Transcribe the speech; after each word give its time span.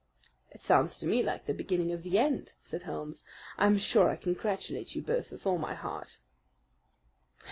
"It 0.49 0.61
sounds 0.63 0.97
to 0.97 1.05
me 1.05 1.21
like 1.21 1.45
the 1.45 1.53
beginning 1.53 1.91
of 1.91 2.01
the 2.01 2.17
end," 2.17 2.53
said 2.59 2.81
Holmes. 2.81 3.23
"I'm 3.55 3.77
sure 3.77 4.09
I 4.09 4.15
congratulate 4.15 4.95
you 4.95 5.03
both 5.03 5.29
with 5.29 5.45
all 5.45 5.59
my 5.59 5.75
heart." 5.75 6.17